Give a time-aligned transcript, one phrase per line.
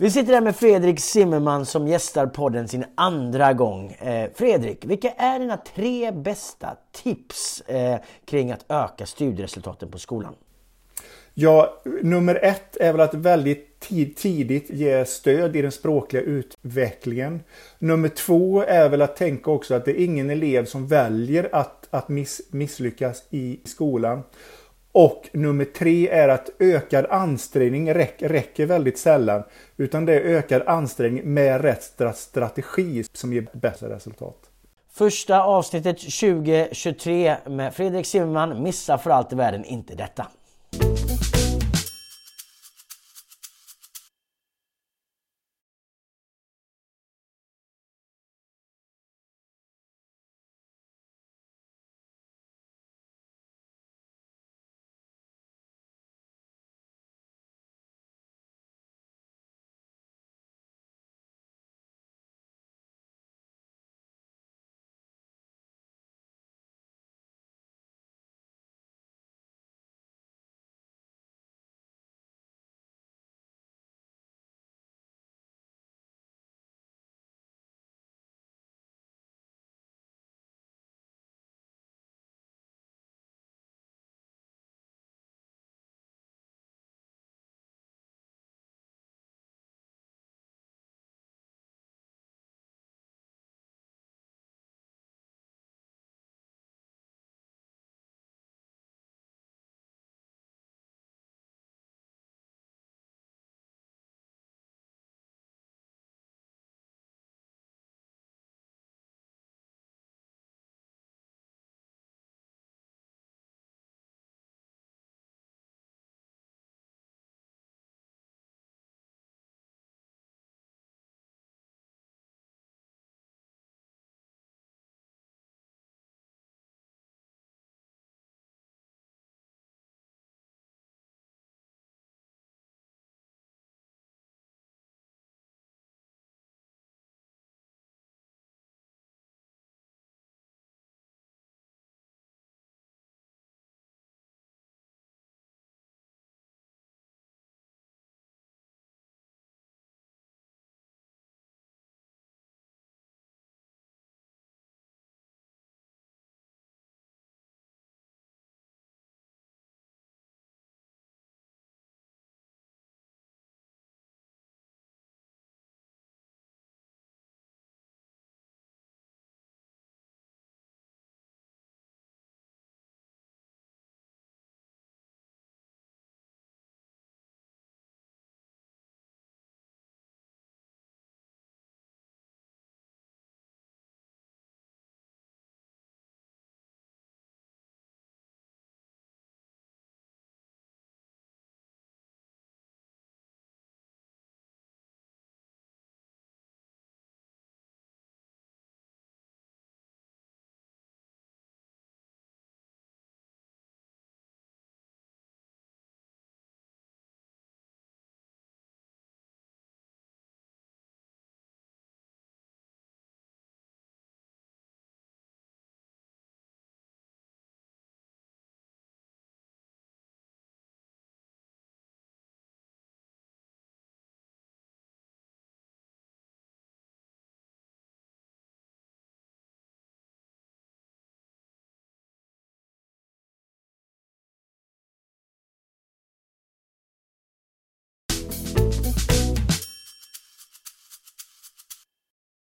[0.00, 3.92] Vi sitter här med Fredrik Zimmerman som gästar podden sin andra gång.
[3.92, 10.34] Eh, Fredrik, vilka är dina tre bästa tips eh, kring att öka studieresultaten på skolan?
[11.34, 13.80] Ja, nummer ett är väl att väldigt
[14.16, 17.40] tidigt ge stöd i den språkliga utvecklingen.
[17.78, 21.88] Nummer två är väl att tänka också att det är ingen elev som väljer att,
[21.90, 24.22] att miss, misslyckas i skolan.
[24.92, 29.42] Och nummer tre är att ökad ansträngning räcker, räcker väldigt sällan.
[29.76, 34.36] Utan det är ökad ansträngning med rätt strategi som ger bättre resultat.
[34.92, 38.62] Första avsnittet 2023 med Fredrik Zimmerman.
[38.62, 40.26] Missa för allt i världen inte detta.